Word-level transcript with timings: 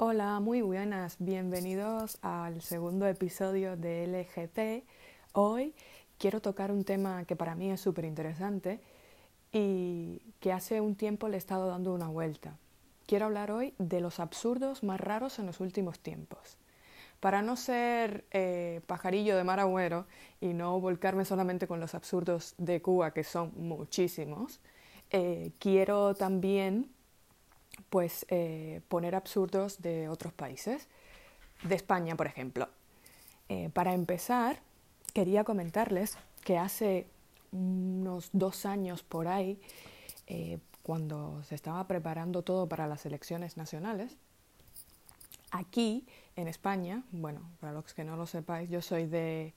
Hola, 0.00 0.38
muy 0.38 0.62
buenas, 0.62 1.16
bienvenidos 1.18 2.18
al 2.22 2.62
segundo 2.62 3.08
episodio 3.08 3.76
de 3.76 4.06
LGT. 4.06 4.86
Hoy 5.32 5.74
quiero 6.18 6.40
tocar 6.40 6.70
un 6.70 6.84
tema 6.84 7.24
que 7.24 7.34
para 7.34 7.56
mí 7.56 7.72
es 7.72 7.80
súper 7.80 8.04
interesante 8.04 8.80
y 9.50 10.22
que 10.38 10.52
hace 10.52 10.80
un 10.80 10.94
tiempo 10.94 11.26
le 11.26 11.34
he 11.34 11.38
estado 11.38 11.66
dando 11.66 11.92
una 11.92 12.06
vuelta. 12.06 12.56
Quiero 13.08 13.26
hablar 13.26 13.50
hoy 13.50 13.74
de 13.78 14.00
los 14.00 14.20
absurdos 14.20 14.84
más 14.84 15.00
raros 15.00 15.40
en 15.40 15.46
los 15.46 15.58
últimos 15.58 15.98
tiempos. 15.98 16.58
Para 17.18 17.42
no 17.42 17.56
ser 17.56 18.24
eh, 18.30 18.82
pajarillo 18.86 19.36
de 19.36 19.42
mar 19.42 19.58
agüero 19.58 20.06
y 20.40 20.54
no 20.54 20.80
volcarme 20.80 21.24
solamente 21.24 21.66
con 21.66 21.80
los 21.80 21.96
absurdos 21.96 22.54
de 22.56 22.80
Cuba, 22.80 23.12
que 23.12 23.24
son 23.24 23.50
muchísimos, 23.56 24.60
eh, 25.10 25.50
quiero 25.58 26.14
también 26.14 26.88
pues, 27.90 28.26
eh, 28.28 28.80
poner 28.88 29.14
absurdos 29.14 29.80
de 29.80 30.08
otros 30.08 30.32
países, 30.32 30.88
de 31.62 31.74
España, 31.74 32.16
por 32.16 32.26
ejemplo. 32.26 32.68
para 33.72 33.94
empezar, 33.94 34.60
quería 35.14 35.42
comentarles 35.42 36.18
que 36.44 36.58
hace 36.58 37.06
unos 37.50 38.28
dos 38.32 38.66
años 38.66 39.02
por 39.02 39.26
ahí, 39.26 39.58
cuando 40.82 41.42
se 41.44 41.54
estaba 41.54 41.86
preparando 41.88 42.42
todo 42.42 42.68
para 42.68 42.86
las 42.86 43.06
elecciones 43.06 43.56
nacionales, 43.56 44.16
aquí 45.50 46.06
en 46.36 46.48
España, 46.48 47.02
bueno, 47.10 47.40
para 47.60 47.72
los 47.72 47.92
que 47.94 48.04
no 48.04 48.16
lo 48.16 48.26
sepáis, 48.26 48.70
yo 48.70 48.82
soy 48.82 49.06
de, 49.06 49.54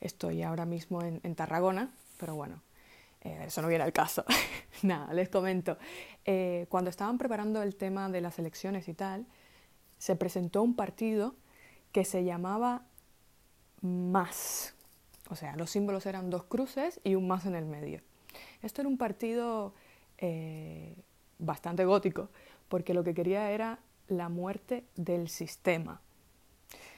estoy 0.00 0.42
ahora 0.42 0.66
mismo 0.66 1.02
en, 1.02 1.34
Tarragona, 1.34 1.92
pero 2.18 2.34
bueno, 2.34 2.60
eh, 3.24 3.44
eso 3.46 3.62
no 3.62 3.68
viene 3.68 3.84
al 3.84 3.92
caso. 3.92 4.24
Nada, 4.82 5.12
les 5.14 5.28
comento. 5.28 5.78
Eh, 6.24 6.66
cuando 6.68 6.90
estaban 6.90 7.18
preparando 7.18 7.62
el 7.62 7.74
tema 7.74 8.08
de 8.10 8.20
las 8.20 8.38
elecciones 8.38 8.86
y 8.88 8.94
tal, 8.94 9.26
se 9.98 10.14
presentó 10.14 10.62
un 10.62 10.76
partido 10.76 11.34
que 11.90 12.04
se 12.04 12.24
llamaba 12.24 12.86
Más. 13.80 14.74
O 15.30 15.36
sea, 15.36 15.56
los 15.56 15.70
símbolos 15.70 16.04
eran 16.04 16.28
dos 16.28 16.44
cruces 16.44 17.00
y 17.02 17.14
un 17.14 17.26
más 17.26 17.46
en 17.46 17.54
el 17.54 17.64
medio. 17.64 18.02
Esto 18.62 18.82
era 18.82 18.88
un 18.88 18.98
partido 18.98 19.74
eh, 20.18 20.94
bastante 21.38 21.86
gótico, 21.86 22.28
porque 22.68 22.92
lo 22.92 23.04
que 23.04 23.14
quería 23.14 23.50
era 23.50 23.78
la 24.08 24.28
muerte 24.28 24.84
del 24.96 25.28
sistema. 25.28 26.02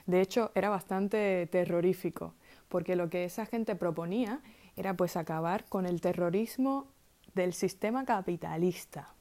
De 0.06 0.20
hecho, 0.20 0.50
era 0.54 0.70
bastante 0.70 1.46
terrorífico, 1.46 2.34
porque 2.68 2.96
lo 2.96 3.10
que 3.10 3.24
esa 3.24 3.46
gente 3.46 3.76
proponía 3.76 4.40
era 4.76 4.94
pues 4.94 5.16
acabar 5.16 5.64
con 5.64 5.86
el 5.86 6.00
terrorismo 6.00 6.86
del 7.34 7.52
sistema 7.52 8.04
capitalista. 8.04 9.14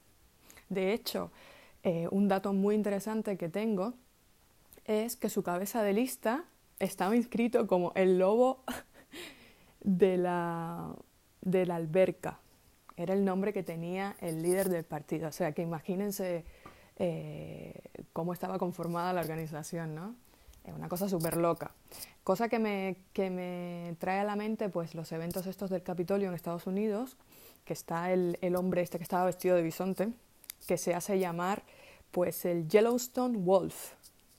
De 0.68 0.92
hecho, 0.92 1.30
eh, 1.82 2.08
un 2.10 2.28
dato 2.28 2.52
muy 2.52 2.74
interesante 2.74 3.36
que 3.36 3.48
tengo 3.48 3.94
es 4.84 5.16
que 5.16 5.28
su 5.28 5.42
cabeza 5.42 5.82
de 5.82 5.92
lista 5.92 6.44
estaba 6.78 7.16
inscrito 7.16 7.66
como 7.66 7.92
el 7.94 8.18
lobo 8.18 8.62
de 9.80 10.16
la, 10.16 10.94
de 11.40 11.66
la 11.66 11.76
alberca. 11.76 12.40
Era 12.96 13.14
el 13.14 13.24
nombre 13.24 13.52
que 13.52 13.62
tenía 13.62 14.16
el 14.20 14.42
líder 14.42 14.68
del 14.68 14.84
partido. 14.84 15.28
O 15.28 15.32
sea, 15.32 15.52
que 15.52 15.62
imagínense 15.62 16.44
eh, 16.98 17.74
cómo 18.12 18.32
estaba 18.32 18.58
conformada 18.58 19.12
la 19.12 19.20
organización, 19.20 19.94
¿no? 19.94 20.16
Es 20.66 20.74
una 20.74 20.88
cosa 20.88 21.08
súper 21.08 21.36
loca. 21.36 21.70
Cosa 22.24 22.48
que 22.48 22.58
me, 22.58 22.96
que 23.12 23.30
me 23.30 23.94
trae 23.98 24.18
a 24.20 24.24
la 24.24 24.36
mente 24.36 24.68
pues 24.68 24.94
los 24.94 25.12
eventos 25.12 25.46
estos 25.46 25.70
del 25.70 25.82
Capitolio 25.82 26.28
en 26.28 26.34
Estados 26.34 26.66
Unidos, 26.66 27.16
que 27.64 27.72
está 27.72 28.12
el, 28.12 28.36
el 28.42 28.56
hombre 28.56 28.82
este 28.82 28.98
que 28.98 29.04
estaba 29.04 29.24
vestido 29.24 29.54
de 29.54 29.62
bisonte, 29.62 30.08
que 30.66 30.76
se 30.76 30.94
hace 30.94 31.18
llamar 31.18 31.62
pues 32.10 32.44
el 32.44 32.68
Yellowstone 32.68 33.38
Wolf, 33.38 33.92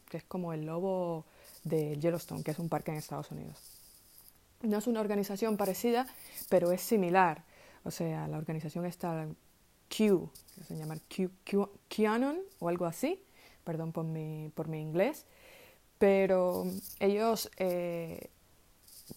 que 0.09 0.17
es 0.17 0.23
como 0.23 0.51
el 0.51 0.65
lobo 0.65 1.25
de 1.63 1.97
Yellowstone, 1.97 2.43
que 2.43 2.51
es 2.51 2.59
un 2.59 2.69
parque 2.69 2.91
en 2.91 2.97
Estados 2.97 3.31
Unidos. 3.31 3.57
No 4.61 4.77
es 4.77 4.87
una 4.87 5.01
organización 5.01 5.55
parecida, 5.55 6.07
pero 6.49 6.71
es 6.71 6.81
similar. 6.81 7.43
O 7.83 7.91
sea, 7.91 8.27
la 8.27 8.37
organización 8.37 8.85
está 8.85 9.27
Q, 9.95 10.29
que 10.55 10.63
se 10.63 10.77
llama 10.77 10.97
Q, 11.15 11.69
QAnon 11.87 12.39
o 12.59 12.67
algo 12.67 12.85
así, 12.85 13.21
perdón 13.63 13.91
por 13.91 14.05
mi, 14.05 14.51
por 14.55 14.67
mi 14.67 14.81
inglés, 14.81 15.25
pero 15.97 16.65
ellos 16.99 17.49
eh, 17.57 18.29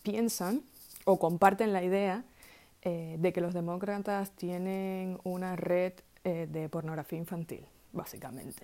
piensan 0.02 0.62
o 1.04 1.18
comparten 1.18 1.72
la 1.72 1.82
idea 1.82 2.24
eh, 2.82 3.16
de 3.18 3.32
que 3.32 3.40
los 3.40 3.54
demócratas 3.54 4.30
tienen 4.32 5.18
una 5.24 5.56
red 5.56 5.92
eh, 6.24 6.46
de 6.50 6.68
pornografía 6.68 7.18
infantil, 7.18 7.66
básicamente. 7.92 8.62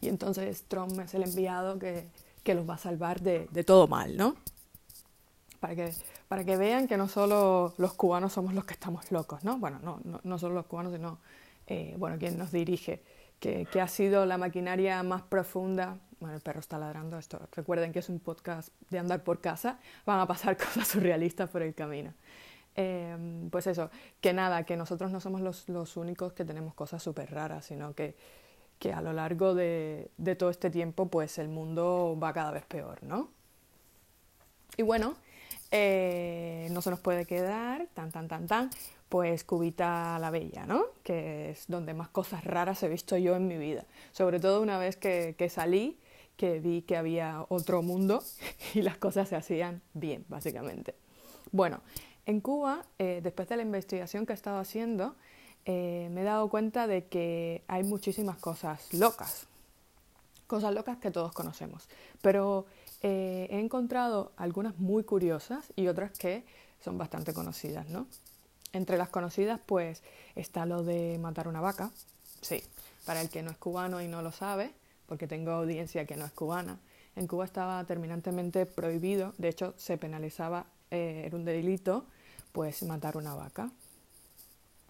Y 0.00 0.08
entonces 0.08 0.64
Trump 0.68 0.98
es 1.00 1.14
el 1.14 1.24
enviado 1.24 1.78
que, 1.78 2.06
que 2.42 2.54
los 2.54 2.68
va 2.68 2.74
a 2.74 2.78
salvar 2.78 3.20
de, 3.20 3.48
de, 3.50 3.64
todo 3.64 3.88
mal, 3.88 4.16
¿no? 4.16 4.36
Para 5.60 5.74
que, 5.74 5.92
para 6.28 6.44
que 6.44 6.56
vean 6.56 6.86
que 6.86 6.96
no 6.96 7.08
solo 7.08 7.74
los 7.78 7.94
cubanos 7.94 8.32
somos 8.32 8.54
los 8.54 8.64
que 8.64 8.74
estamos 8.74 9.10
locos, 9.10 9.42
¿no? 9.44 9.58
Bueno, 9.58 9.80
no, 9.82 10.00
no, 10.04 10.20
no 10.22 10.38
solo 10.38 10.54
los 10.54 10.66
cubanos, 10.66 10.92
sino, 10.92 11.18
bueno, 11.98 12.16
quien 12.18 12.38
nos 12.38 12.52
dirige, 12.52 13.02
que, 13.40 13.66
ha 13.80 13.88
sido 13.88 14.26
la 14.26 14.38
maquinaria 14.38 15.02
más 15.02 15.22
profunda 15.22 15.98
bueno, 16.20 16.34
el 16.34 16.40
perro 16.40 16.58
está 16.58 16.78
ladrando 16.78 17.16
esto. 17.16 17.40
Recuerden 17.52 17.92
que 17.92 18.00
es 18.00 18.08
un 18.08 18.18
podcast 18.18 18.70
de 18.90 18.98
andar 18.98 19.22
por 19.22 19.40
casa, 19.40 19.78
van 20.04 20.18
a 20.18 20.26
pasar 20.26 20.56
cosas 20.58 20.88
surrealistas 20.88 21.48
por 21.48 21.62
el 21.62 21.74
camino. 21.74 22.12
Em, 22.74 23.50
pues 23.50 23.66
eso, 23.66 23.90
que 24.20 24.32
nada, 24.32 24.64
que 24.64 24.76
nosotros 24.76 25.12
no 25.12 25.20
somos 25.20 25.40
los, 25.40 25.68
los 25.68 25.96
únicos 25.96 26.32
que 26.32 26.44
tenemos 26.44 26.74
cosas 26.74 27.02
súper 27.02 27.30
raras, 27.30 27.66
sino 27.66 27.94
que, 27.94 28.16
que, 28.80 28.92
a 28.92 29.00
lo 29.00 29.12
largo 29.12 29.54
de, 29.54 30.10
de, 30.16 30.34
todo 30.34 30.50
este 30.50 30.70
tiempo, 30.70 31.06
pues 31.08 31.38
el 31.38 31.48
mundo 31.48 32.18
va 32.20 32.32
cada 32.32 32.50
vez 32.50 32.64
peor, 32.66 33.02
¿no? 33.02 33.30
Y 34.76 34.82
bueno, 34.82 35.14
eh, 35.70 36.68
no 36.70 36.82
se 36.82 36.90
nos 36.90 37.00
puede 37.00 37.24
quedar 37.24 37.86
tan, 37.94 38.10
tan, 38.10 38.28
tan, 38.28 38.46
tan, 38.46 38.70
pues 39.08 39.44
Cubita 39.44 40.18
la 40.18 40.30
Bella, 40.30 40.66
¿no? 40.66 40.84
Que 41.02 41.50
es 41.50 41.64
donde 41.68 41.94
más 41.94 42.08
cosas 42.08 42.44
raras 42.44 42.82
he 42.82 42.88
visto 42.88 43.16
yo 43.16 43.36
en 43.36 43.46
mi 43.46 43.56
vida. 43.56 43.84
Sobre 44.12 44.40
todo 44.40 44.60
una 44.62 44.78
vez 44.78 44.96
que, 44.96 45.34
que 45.38 45.48
salí 45.48 45.98
que 46.38 46.60
vi 46.60 46.82
que 46.82 46.96
había 46.96 47.44
otro 47.48 47.82
mundo 47.82 48.22
y 48.74 48.80
las 48.80 48.96
cosas 48.96 49.28
se 49.28 49.36
hacían 49.36 49.82
bien, 49.92 50.24
básicamente. 50.28 50.94
Bueno, 51.52 51.80
en 52.24 52.40
Cuba, 52.40 52.86
eh, 52.98 53.20
después 53.22 53.48
de 53.48 53.56
la 53.56 53.62
investigación 53.62 54.24
que 54.24 54.32
he 54.32 54.34
estado 54.34 54.58
haciendo, 54.58 55.16
eh, 55.64 56.08
me 56.12 56.22
he 56.22 56.24
dado 56.24 56.48
cuenta 56.48 56.86
de 56.86 57.06
que 57.06 57.62
hay 57.68 57.82
muchísimas 57.82 58.38
cosas 58.38 58.92
locas, 58.94 59.48
cosas 60.48 60.74
locas 60.74 60.96
que 60.98 61.12
todos 61.12 61.32
conocemos, 61.32 61.88
pero 62.20 62.66
eh, 63.02 63.46
he 63.50 63.60
encontrado 63.60 64.32
algunas 64.36 64.76
muy 64.78 65.04
curiosas 65.04 65.72
y 65.76 65.86
otras 65.86 66.10
que 66.10 66.44
son 66.82 66.98
bastante 66.98 67.32
conocidas, 67.32 67.88
¿no? 67.88 68.08
Entre 68.72 68.98
las 68.98 69.08
conocidas, 69.08 69.60
pues, 69.64 70.02
está 70.34 70.66
lo 70.66 70.82
de 70.82 71.18
matar 71.18 71.46
una 71.46 71.60
vaca, 71.60 71.90
sí, 72.40 72.62
para 73.06 73.20
el 73.20 73.30
que 73.30 73.42
no 73.42 73.50
es 73.50 73.56
cubano 73.56 74.02
y 74.02 74.08
no 74.08 74.22
lo 74.22 74.32
sabe, 74.32 74.72
porque 75.06 75.28
tengo 75.28 75.52
audiencia 75.52 76.04
que 76.06 76.16
no 76.16 76.24
es 76.24 76.32
cubana. 76.32 76.78
En 77.16 77.26
Cuba 77.26 77.44
estaba 77.44 77.82
terminantemente 77.84 78.66
prohibido, 78.66 79.34
de 79.38 79.48
hecho 79.48 79.74
se 79.76 79.96
penalizaba, 79.96 80.66
eh, 80.90 81.22
era 81.26 81.36
un 81.36 81.44
delito, 81.44 82.04
pues 82.52 82.82
matar 82.82 83.16
una 83.16 83.34
vaca. 83.34 83.70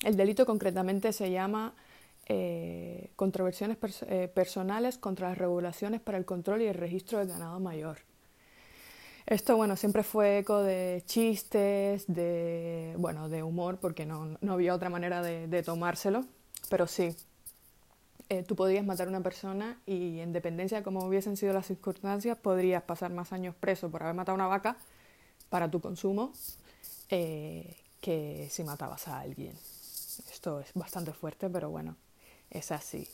El 0.03 0.17
delito 0.17 0.47
concretamente 0.47 1.13
se 1.13 1.31
llama 1.31 1.75
eh, 2.29 3.11
controversiones 3.17 3.79
eh, 4.03 4.29
personales 4.29 4.99
contra 4.99 5.31
las 5.31 5.39
regulaciones 5.39 6.01
para 6.01 6.19
el 6.19 6.25
control 6.25 6.63
y 6.63 6.67
el 6.67 6.75
registro 6.75 7.19
del 7.19 7.29
ganado 7.29 7.59
mayor. 7.61 7.99
Esto, 9.29 9.59
bueno, 9.59 9.77
siempre 9.77 10.03
fue 10.03 10.39
eco 10.39 10.63
de 10.63 11.03
chistes, 11.05 12.07
de, 12.07 12.95
bueno, 12.97 13.29
de 13.29 13.43
humor, 13.43 13.79
porque 13.79 14.07
no, 14.07 14.39
no 14.41 14.53
había 14.55 14.75
otra 14.75 14.89
manera 14.89 15.21
de, 15.21 15.63
tomárselo, 15.63 16.25
pero 16.71 16.87
sí, 16.87 17.15
eh, 18.31 18.43
tú 18.43 18.57
podías 18.57 18.87
matar 18.87 19.07
a 19.07 19.11
una 19.11 19.23
persona 19.23 19.79
y 19.85 20.21
en 20.21 20.33
dependencia 20.33 20.79
de 20.79 20.85
cómo 20.85 21.05
hubiesen 21.05 21.37
sido 21.37 21.53
las 21.53 21.67
circunstancias, 21.67 22.39
podrías 22.39 22.83
pasar 22.85 23.13
más 23.13 23.35
años 23.35 23.55
preso 23.55 23.91
por 23.91 24.03
haber 24.03 24.15
matado 24.15 24.33
a 24.33 24.37
una 24.37 24.47
vaca 24.47 24.79
para 25.51 25.71
tu 25.71 25.83
consumo 25.83 26.33
eh, 27.11 27.77
que 28.01 28.49
si 28.51 28.65
matabas 28.65 29.09
a 29.09 29.21
alguien. 29.21 29.53
Esto 30.33 30.61
es 30.61 30.73
bastante 30.73 31.13
fuerte, 31.13 31.51
pero 31.51 31.69
bueno, 31.69 31.97
es 32.51 32.73
así. 32.73 33.09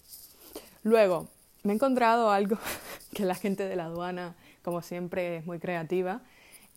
Luego, 0.82 1.28
me 1.62 1.72
he 1.72 1.76
encontrado 1.76 2.30
algo 2.30 2.58
que 3.14 3.24
la 3.24 3.34
gente 3.34 3.68
de 3.68 3.76
la 3.76 3.86
aduana, 3.86 4.34
como 4.62 4.82
siempre, 4.82 5.38
es 5.38 5.46
muy 5.46 5.58
creativa. 5.58 6.20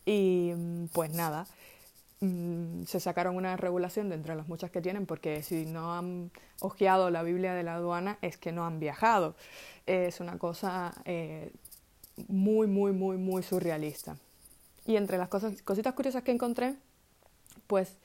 Y 0.06 0.52
mm, 0.56 0.86
pues 0.86 1.10
nada, 1.12 1.46
Mm, 2.20 2.84
se 2.84 2.98
sacaron 2.98 3.36
una 3.36 3.56
regulación 3.56 4.08
de 4.08 4.16
entre 4.16 4.34
las 4.34 4.48
muchas 4.48 4.70
que 4.72 4.80
tienen, 4.80 5.06
porque 5.06 5.42
si 5.42 5.66
no 5.66 5.94
han 5.94 6.32
hojeado 6.60 7.10
la 7.10 7.22
Biblia 7.22 7.54
de 7.54 7.62
la 7.62 7.76
aduana 7.76 8.18
es 8.22 8.36
que 8.36 8.50
no 8.52 8.66
han 8.66 8.80
viajado. 8.80 9.36
Es 9.86 10.20
una 10.20 10.38
cosa 10.38 10.94
eh, 11.04 11.52
muy, 12.28 12.66
muy, 12.66 12.92
muy, 12.92 13.16
muy 13.18 13.42
surrealista. 13.42 14.16
Y 14.84 14.96
entre 14.96 15.18
las 15.18 15.28
cosas, 15.28 15.62
cositas 15.62 15.94
curiosas 15.94 16.22
que 16.24 16.32
encontré, 16.32 16.74
pues 17.66 17.98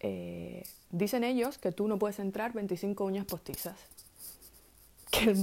eh, 0.00 0.64
dicen 0.92 1.24
ellos 1.24 1.58
que 1.58 1.72
tú 1.72 1.88
no 1.88 1.98
puedes 1.98 2.20
entrar 2.20 2.52
25 2.52 3.04
uñas 3.04 3.26
postizas. 3.26 3.76
que 5.10 5.34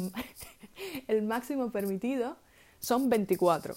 el, 1.08 1.22
máximo 1.24 1.72
permitido 1.72 2.38
son 2.80 3.10
24. 3.10 3.76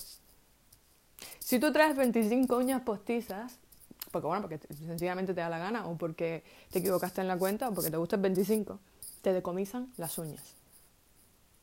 Si 1.40 1.58
tú 1.58 1.72
traes 1.72 1.96
25 1.96 2.56
uñas 2.56 2.82
postizas, 2.82 3.58
porque 4.12 4.26
bueno, 4.26 4.42
porque 4.42 4.60
sencillamente 4.74 5.34
te 5.34 5.40
da 5.40 5.48
la 5.48 5.58
gana, 5.58 5.88
o 5.88 5.96
porque 5.96 6.44
te 6.70 6.78
equivocaste 6.78 7.20
en 7.20 7.28
la 7.28 7.36
cuenta, 7.36 7.68
o 7.68 7.74
porque 7.74 7.90
te 7.90 7.96
gusta 7.96 8.16
el 8.16 8.22
25, 8.22 8.78
te 9.22 9.32
decomisan 9.32 9.92
las 9.96 10.16
uñas. 10.18 10.54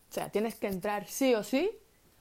O 0.10 0.14
sea, 0.14 0.30
tienes 0.30 0.56
que 0.56 0.68
entrar 0.68 1.08
sí 1.08 1.36
o 1.36 1.44
sí 1.44 1.70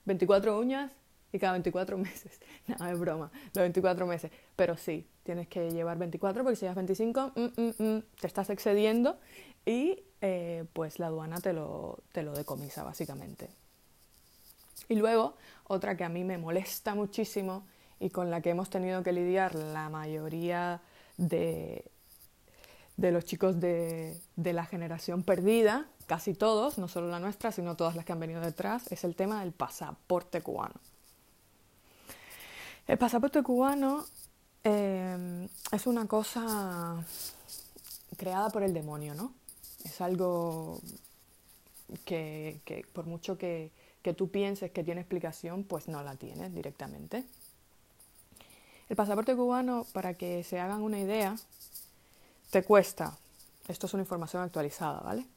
24 0.05 0.59
uñas 0.59 0.91
y 1.31 1.39
cada 1.39 1.53
24 1.53 1.97
meses. 1.97 2.39
No, 2.67 2.87
es 2.87 2.99
broma, 2.99 3.31
los 3.55 3.61
24 3.63 4.05
meses. 4.05 4.31
Pero 4.55 4.77
sí, 4.77 5.07
tienes 5.23 5.47
que 5.47 5.71
llevar 5.71 5.97
24 5.97 6.43
porque 6.43 6.55
si 6.55 6.61
llevas 6.61 6.75
25 6.75 7.31
mm, 7.35 7.41
mm, 7.41 7.73
mm, 7.77 8.03
te 8.19 8.27
estás 8.27 8.49
excediendo 8.51 9.17
y 9.65 10.03
eh, 10.21 10.65
pues 10.73 10.99
la 10.99 11.07
aduana 11.07 11.39
te 11.39 11.53
lo, 11.53 11.99
te 12.11 12.21
lo 12.21 12.33
decomisa 12.33 12.83
básicamente. 12.83 13.49
Y 14.87 14.95
luego, 14.95 15.35
otra 15.65 15.97
que 15.97 16.03
a 16.03 16.09
mí 16.09 16.23
me 16.23 16.37
molesta 16.37 16.95
muchísimo 16.95 17.65
y 17.99 18.09
con 18.09 18.29
la 18.29 18.41
que 18.41 18.51
hemos 18.51 18.69
tenido 18.69 19.03
que 19.03 19.11
lidiar 19.11 19.55
la 19.55 19.89
mayoría 19.89 20.81
de, 21.17 21.85
de 22.97 23.11
los 23.11 23.25
chicos 23.25 23.59
de, 23.59 24.19
de 24.35 24.53
la 24.53 24.65
generación 24.65 25.23
perdida, 25.23 25.87
casi 26.07 26.33
todos, 26.33 26.77
no 26.77 26.87
solo 26.87 27.07
la 27.07 27.19
nuestra, 27.19 27.51
sino 27.51 27.75
todas 27.75 27.95
las 27.95 28.05
que 28.05 28.13
han 28.13 28.19
venido 28.19 28.41
detrás, 28.41 28.91
es 28.91 29.03
el 29.03 29.15
tema 29.15 29.41
del 29.41 29.51
pasaporte 29.51 30.41
cubano. 30.41 30.75
El 32.89 32.97
pasaporte 32.97 33.43
cubano 33.43 34.03
eh, 34.63 35.47
es 35.71 35.85
una 35.85 36.07
cosa 36.07 36.97
creada 38.17 38.49
por 38.49 38.63
el 38.63 38.73
demonio, 38.73 39.13
¿no? 39.13 39.31
Es 39.85 40.01
algo 40.01 40.81
que, 42.03 42.59
por 42.91 43.05
mucho 43.05 43.37
que, 43.37 43.69
que 44.01 44.15
tú 44.15 44.31
pienses 44.31 44.71
que 44.71 44.83
tiene 44.83 45.01
explicación, 45.01 45.65
pues 45.65 45.87
no 45.87 46.01
la 46.01 46.15
tiene 46.15 46.49
directamente. 46.49 47.25
El 48.89 48.95
pasaporte 48.95 49.35
cubano, 49.35 49.85
para 49.93 50.15
que 50.15 50.43
se 50.43 50.59
hagan 50.59 50.81
una 50.81 50.99
idea, 50.99 51.35
te 52.49 52.63
cuesta, 52.63 53.15
esto 53.67 53.85
es 53.85 53.93
una 53.93 54.01
información 54.01 54.41
actualizada, 54.41 55.01
¿vale? 55.01 55.27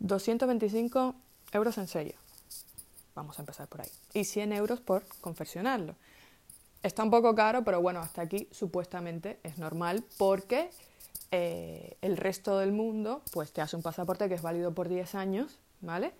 225 0.00 1.14
euros 1.52 1.78
en 1.78 1.86
sello. 1.86 2.16
Vamos 3.14 3.38
a 3.38 3.42
empezar 3.42 3.68
por 3.68 3.82
ahí. 3.82 3.90
Y 4.14 4.24
100 4.24 4.52
euros 4.52 4.80
por 4.80 5.06
confeccionarlo. 5.20 5.94
Está 6.82 7.02
un 7.02 7.10
poco 7.10 7.34
caro, 7.34 7.64
pero 7.64 7.80
bueno, 7.80 8.00
hasta 8.00 8.22
aquí 8.22 8.48
supuestamente 8.52 9.40
es 9.42 9.58
normal 9.58 10.04
porque 10.18 10.70
eh, 11.30 11.96
el 12.00 12.16
resto 12.16 12.58
del 12.58 12.72
mundo 12.72 13.22
pues 13.32 13.52
te 13.52 13.60
hace 13.60 13.76
un 13.76 13.82
pasaporte 13.82 14.28
que 14.28 14.34
es 14.34 14.42
válido 14.42 14.72
por 14.72 14.88
10 14.88 15.14
años, 15.14 15.58
¿vale? 15.80 16.12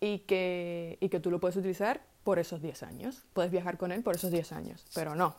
Y 0.00 0.20
que, 0.20 0.98
y 1.00 1.08
que 1.08 1.20
tú 1.20 1.30
lo 1.30 1.40
puedes 1.40 1.56
utilizar 1.56 2.00
por 2.24 2.38
esos 2.38 2.60
10 2.60 2.82
años. 2.82 3.22
Puedes 3.32 3.50
viajar 3.50 3.78
con 3.78 3.92
él 3.92 4.02
por 4.02 4.16
esos 4.16 4.30
10 4.30 4.52
años, 4.52 4.84
pero 4.94 5.14
no. 5.14 5.36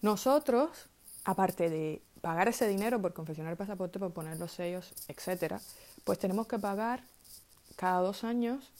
Nosotros, 0.00 0.88
aparte 1.24 1.68
de 1.70 2.02
pagar 2.20 2.48
ese 2.48 2.68
dinero 2.68 3.02
por 3.02 3.12
confeccionar 3.12 3.52
el 3.52 3.56
pasaporte, 3.56 3.98
por 3.98 4.12
poner 4.12 4.38
los 4.38 4.52
sellos, 4.52 4.92
etcétera, 5.08 5.60
pues 6.04 6.18
tenemos 6.18 6.46
que 6.46 6.58
pagar 6.58 7.02
cada 7.76 8.00
dos 8.00 8.24
años 8.24 8.72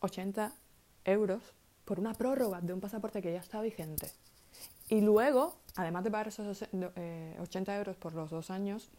80 0.00 0.52
euros 1.04 1.42
por 1.88 1.98
una 1.98 2.12
prórroga 2.12 2.60
de 2.60 2.74
un 2.74 2.80
pasaporte 2.80 3.22
que 3.22 3.32
ya 3.32 3.40
está 3.40 3.62
vigente. 3.62 4.10
Y 4.90 5.00
luego, 5.00 5.56
además 5.74 6.04
de 6.04 6.10
pagar 6.10 6.28
esos 6.28 6.62
80 6.62 7.72
eh, 7.72 7.78
euros 7.78 7.96
por 7.96 8.12
los 8.12 8.28
dos 8.28 8.50
años, 8.50 8.90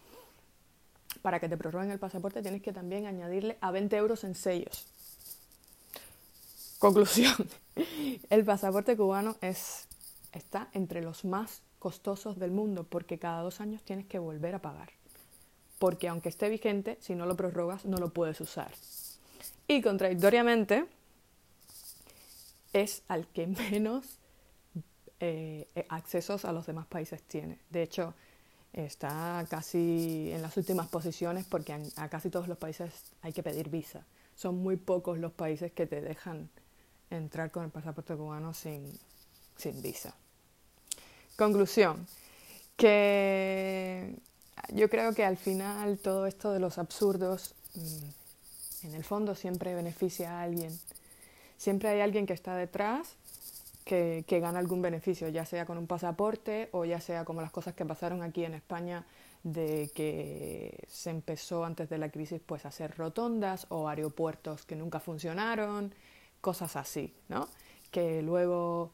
para 1.22 1.40
que 1.40 1.48
te 1.48 1.56
prorroguen 1.56 1.92
el 1.92 2.00
pasaporte 2.00 2.42
tienes 2.42 2.64
que 2.64 2.74
también 2.74 3.06
añadirle 3.06 3.60
a 3.62 3.70
20 3.70 3.96
euros 3.96 4.24
en 4.24 4.34
sellos. 4.34 4.88
Conclusión, 6.80 7.36
el 8.32 8.44
pasaporte 8.44 8.98
cubano 8.98 9.36
es, 9.42 9.88
está 10.32 10.70
entre 10.74 11.04
los 11.04 11.26
más 11.26 11.62
costosos 11.78 12.40
del 12.40 12.50
mundo 12.50 12.86
porque 12.90 13.20
cada 13.20 13.44
dos 13.44 13.62
años 13.62 13.84
tienes 13.84 14.08
que 14.08 14.18
volver 14.18 14.56
a 14.56 14.64
pagar. 14.64 14.90
Porque 15.78 16.08
aunque 16.08 16.30
esté 16.30 16.50
vigente, 16.50 16.98
si 17.02 17.14
no 17.14 17.28
lo 17.28 17.38
prorrogas 17.38 17.86
no 17.86 17.98
lo 17.98 18.10
puedes 18.10 18.42
usar. 18.42 18.72
Y 19.68 19.84
contradictoriamente, 19.84 20.88
es 22.74 23.04
al 23.08 23.28
que 23.28 23.48
menos 23.48 24.20
eh, 25.20 25.68
accesos 25.90 26.46
a 26.46 26.52
los 26.52 26.66
demás 26.66 26.88
países 26.88 27.22
tiene. 27.24 27.60
De 27.70 27.84
hecho, 27.84 28.14
está 28.74 29.46
casi 29.50 30.32
en 30.32 30.42
las 30.42 30.56
últimas 30.58 30.88
posiciones 30.88 31.46
porque 31.46 31.74
a, 31.96 32.10
casi 32.10 32.30
todos 32.30 32.48
los 32.48 32.58
países 32.58 32.92
hay 33.22 33.34
que 33.34 33.44
pedir 33.44 33.70
visa. 33.70 34.06
Son 34.36 34.56
muy 34.58 34.78
pocos 34.78 35.18
los 35.18 35.34
países 35.34 35.72
que 35.72 35.86
te 35.86 36.02
dejan 36.02 36.50
entrar 37.10 37.52
con 37.52 37.66
el 37.66 37.72
pasaporte 37.72 38.16
cubano 38.16 38.54
sin 38.54 38.92
visa. 39.82 40.16
Conclusión, 41.36 42.06
que 42.76 44.16
yo 44.74 44.90
creo 44.90 45.14
que 45.14 45.26
al 45.26 45.38
final 45.38 45.98
todo 46.00 46.26
esto 46.26 46.52
de 46.52 46.60
los 46.60 46.78
absurdos, 46.78 47.56
mm, 47.76 48.88
en 48.88 48.94
el 48.94 49.04
fondo 49.04 49.36
siempre 49.36 49.76
beneficia 49.76 50.32
a 50.32 50.44
alguien. 50.44 50.78
Siempre 51.60 51.90
hay 51.90 52.02
alguien 52.02 52.26
que 52.26 52.34
está 52.34 52.56
detrás 52.56 53.16
que, 53.86 54.26
que, 54.28 54.40
gana 54.40 54.58
algún 54.58 54.82
beneficio, 54.82 55.30
ya 55.30 55.46
sea 55.46 55.68
con 55.68 55.78
un 55.78 55.86
pasaporte 55.86 56.70
o 56.72 56.86
ya 56.86 57.00
sea 57.00 57.24
como 57.24 57.42
las 57.42 57.52
cosas 57.52 57.76
que 57.76 57.86
pasaron 57.86 58.24
aquí 58.24 58.44
en 58.46 58.56
España 58.56 59.06
de 59.44 59.92
que 59.94 60.88
se 60.88 61.12
empezó 61.12 61.64
antes 61.66 61.88
de 61.90 62.00
la 62.00 62.10
crisis 62.10 62.42
pues 62.44 62.66
a 62.66 62.70
hacer 62.70 62.98
rotondas 62.98 63.68
o 63.70 63.88
aeropuertos 63.88 64.66
que 64.66 64.76
nunca 64.76 65.00
funcionaron, 65.00 65.94
cosas 66.42 66.76
así, 66.76 67.14
¿no? 67.28 67.48
Que 67.92 68.24
luego 68.24 68.92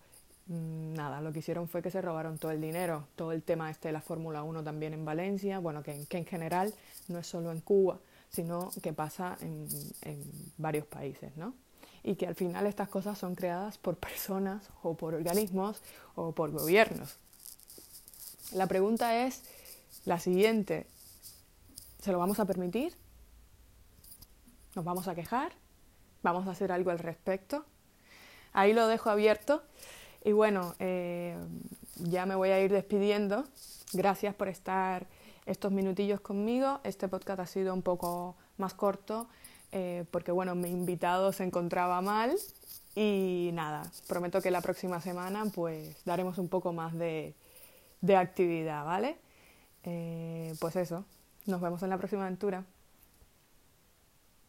Mm, 0.47 0.94
nada, 0.94 1.21
lo 1.21 1.33
que 1.33 1.39
hicieron 1.39 1.67
fue 1.67 1.81
que 1.81 1.89
se 1.89 2.01
robaron 2.01 2.38
todo 2.38 2.51
el 2.51 2.62
dinero, 2.62 3.07
todo 3.15 3.31
el 3.31 3.41
tema 3.41 3.71
este 3.71 3.88
de 3.88 3.94
la 3.94 4.01
Fórmula 4.01 4.44
1 4.44 4.63
también 4.63 4.94
en 4.94 5.03
Valencia, 5.03 5.59
bueno, 5.59 5.81
que, 5.81 6.06
en 6.07 6.25
general 6.25 6.73
no 7.07 7.19
es 7.19 7.25
solo 7.27 7.51
en 7.51 7.62
Cuba, 7.62 8.00
sino 8.29 8.69
que 8.83 8.94
pasa 8.94 9.38
en, 9.41 9.67
en, 10.03 10.23
varios 10.57 10.85
países, 10.85 11.35
¿no? 11.35 11.56
Y 12.07 12.17
que 12.17 12.27
al 12.27 12.35
final 12.35 12.67
estas 12.67 12.87
cosas 12.87 13.17
son 13.17 13.33
creadas 13.33 13.79
por 13.79 13.97
personas 13.97 14.69
o 14.83 14.93
por 14.93 15.15
organismos 15.15 15.81
o 16.13 16.33
por 16.33 16.51
gobiernos. 16.51 17.17
La 18.51 18.67
pregunta 18.67 19.25
es 19.25 19.41
la 20.05 20.19
siguiente, 20.19 20.85
¿se 21.99 22.11
lo 22.11 22.19
vamos 22.19 22.39
a 22.39 22.45
permitir? 22.45 22.93
¿Nos 24.75 24.85
vamos 24.85 25.07
a 25.07 25.15
quejar? 25.15 25.53
¿Vamos 26.21 26.47
a 26.47 26.51
hacer 26.51 26.71
algo 26.71 26.91
al 26.91 26.99
respecto? 26.99 27.65
Ahí 28.53 28.73
lo 28.73 28.87
dejo 28.87 29.09
abierto. 29.09 29.63
Y 30.24 30.31
bueno, 30.31 30.75
eh, 30.77 31.35
ya 31.95 32.27
me 32.27 32.35
voy 32.35 32.50
a 32.50 32.59
ir 32.62 32.71
despidiendo. 32.71 33.45
Gracias 33.93 34.35
por 34.35 34.47
estar 34.47 35.07
estos 35.47 35.71
minutillos 35.71 36.21
conmigo. 36.21 36.81
Este 36.83 37.07
podcast 37.07 37.39
ha 37.39 37.47
sido 37.47 37.74
un 37.74 37.81
poco 37.81 38.35
más 38.57 38.75
corto 38.75 39.27
eh, 39.77 40.05
porque 40.10 40.32
bueno, 40.32 40.55
mi 40.55 40.70
invitado 40.70 41.34
se 41.34 41.44
encontraba 41.44 42.00
mal 42.00 42.34
y 42.96 43.50
nada, 43.51 43.91
prometo 44.08 44.41
que 44.41 44.50
la 44.50 44.62
próxima 44.62 45.01
semana 45.01 45.44
pues 45.53 45.98
daremos 46.05 46.38
un 46.38 46.48
poco 46.48 46.72
más 46.72 46.94
de, 46.94 47.36
de 48.00 48.15
actividad, 48.15 48.86
¿vale? 48.86 49.17
Eh, 49.84 50.55
pues 50.62 50.77
eso, 50.77 51.03
nos 51.46 51.60
vemos 51.60 51.84
en 51.84 51.89
la 51.89 51.98
próxima 51.98 52.22
aventura. 52.22 52.63